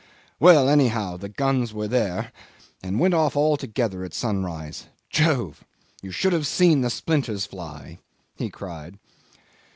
"Well, 0.39 0.67
anyhow 0.67 1.15
the 1.17 1.29
guns 1.29 1.75
were 1.75 1.87
there, 1.87 2.31
and 2.81 2.99
went 2.99 3.13
off 3.13 3.35
all 3.35 3.55
together 3.55 4.03
at 4.03 4.15
sunrise. 4.15 4.87
Jove! 5.11 5.63
You 6.01 6.09
should 6.09 6.33
have 6.33 6.47
seen 6.47 6.81
the 6.81 6.89
splinters 6.89 7.45
fly," 7.45 7.99
he 8.35 8.49
cried. 8.49 8.97